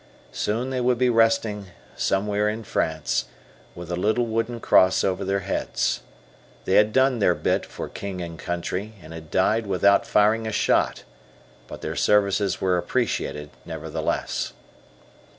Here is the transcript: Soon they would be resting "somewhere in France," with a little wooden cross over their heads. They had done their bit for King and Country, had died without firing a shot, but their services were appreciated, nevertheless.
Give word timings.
Soon 0.31 0.71
they 0.71 0.81
would 0.81 0.97
be 0.97 1.11
resting 1.11 1.67
"somewhere 1.95 2.49
in 2.49 2.63
France," 2.63 3.25
with 3.75 3.91
a 3.91 3.95
little 3.95 4.25
wooden 4.25 4.59
cross 4.59 5.03
over 5.03 5.23
their 5.23 5.41
heads. 5.41 6.01
They 6.65 6.73
had 6.73 6.91
done 6.91 7.19
their 7.19 7.35
bit 7.35 7.67
for 7.67 7.87
King 7.87 8.19
and 8.19 8.39
Country, 8.39 8.95
had 9.01 9.29
died 9.29 9.67
without 9.67 10.07
firing 10.07 10.47
a 10.47 10.51
shot, 10.51 11.03
but 11.67 11.81
their 11.81 11.95
services 11.95 12.59
were 12.59 12.79
appreciated, 12.79 13.51
nevertheless. 13.63 14.53